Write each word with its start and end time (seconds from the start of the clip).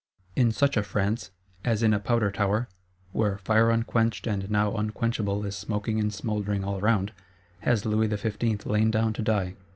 In 0.35 0.51
such 0.51 0.77
a 0.77 0.81
France, 0.81 1.29
as 1.63 1.83
in 1.83 1.93
a 1.93 1.99
Powder 1.99 2.31
tower, 2.31 2.67
where 3.11 3.37
fire 3.37 3.69
unquenched 3.69 4.25
and 4.25 4.49
now 4.49 4.73
unquenchable 4.75 5.45
is 5.45 5.55
smoking 5.55 5.99
and 5.99 6.11
smouldering 6.11 6.63
all 6.63 6.81
round, 6.81 7.11
has 7.59 7.85
Louis 7.85 8.07
XV. 8.09 8.65
lain 8.65 8.89
down 8.89 9.13
to 9.13 9.21
die. 9.21 9.53